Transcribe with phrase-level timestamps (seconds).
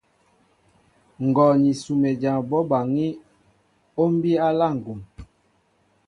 [1.25, 3.07] Ngɔ ni Sumedyaŋ bɔ́ baŋí,
[4.01, 4.99] ó bíy á aláá ŋgum.